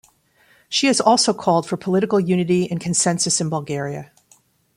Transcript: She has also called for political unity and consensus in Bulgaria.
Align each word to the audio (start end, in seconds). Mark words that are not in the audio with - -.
She 0.67 0.87
has 0.87 0.99
also 0.99 1.31
called 1.31 1.67
for 1.67 1.77
political 1.77 2.19
unity 2.19 2.67
and 2.71 2.81
consensus 2.81 3.39
in 3.39 3.49
Bulgaria. 3.49 4.11